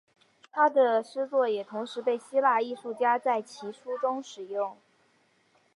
[0.51, 4.75] 他的诗作也同时被希腊艺术家在其书中使用。